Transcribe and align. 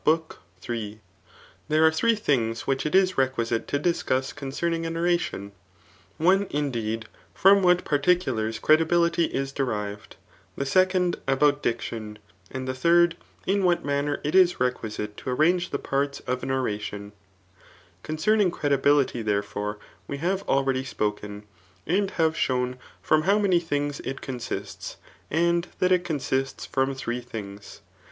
CHAPTER 0.03 0.73
L 0.73 0.93
THERE 1.69 1.85
are 1.85 1.91
thrae 1.91 2.15
dugs 2.15 2.63
vfaich 2.63 2.87
it 2.87 2.91
b 2.93 3.13
requisite 3.17 3.67
to 3.67 3.79
tiiscttti 3.79 4.33
cottcenuag 4.33 4.83
&n 4.83 4.93
ondQik; 4.95 5.51
ooSf 6.19 6.47
indeed, 6.49 7.05
from 7.35 7.61
vhat 7.61 7.83
particui* 7.83 8.33
Uxs 8.47 8.59
credibiUty 8.59 9.25
ik 9.25 9.55
demed; 9.55 10.13
the 10.57 10.63
seaxnd, 10.65 11.17
about 11.27 11.61
dicadoli; 11.61 12.17
and 12.49 12.67
the 12.67 12.73
third, 12.73 13.15
in 13.45 13.63
what 13.63 13.85
manner 13.85 14.19
it 14.23 14.33
is 14.33 14.55
requiake 14.55 15.15
to 15.17 15.29
arrange 15.29 15.69
the 15.69 15.77
parts 15.77 16.19
of 16.21 16.41
an 16.41 16.49
oradon. 16.49 17.11
Concerning 18.01 18.49
credibility, 18.49 19.21
there 19.21 19.43
fore, 19.43 19.77
we 20.07 20.17
have 20.17 20.41
already 20.49 20.83
spoken, 20.83 21.43
and 21.85 22.09
have 22.17 22.33
^own 22.33 22.77
firom 23.07 23.25
how 23.25 23.37
many 23.37 23.59
things 23.59 23.99
it 23.99 24.19
consists^ 24.21 24.95
and 25.29 25.67
that 25.77 25.91
it 25.91 26.03
consists 26.03 26.67
fipom 26.67 26.97
three 26.97 27.21
things. 27.21 27.81